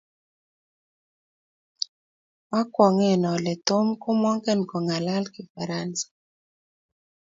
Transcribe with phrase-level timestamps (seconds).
[2.59, 6.07] Akwong'e ole Tom komengen kong'alal Kifaransa.